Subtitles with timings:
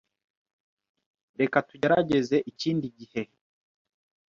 [1.39, 3.21] Reka tugerageze ikindi gihe.